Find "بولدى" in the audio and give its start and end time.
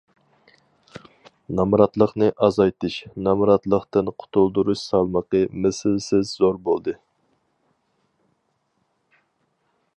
6.69-6.99